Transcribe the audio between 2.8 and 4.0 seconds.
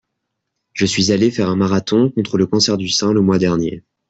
sein le mois dernier.